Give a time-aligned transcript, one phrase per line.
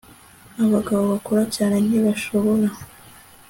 [0.65, 2.67] abagabo bakora cyane, ntibashobora